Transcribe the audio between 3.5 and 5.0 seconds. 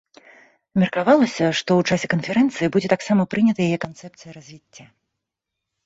яе канцэпцыя развіцця.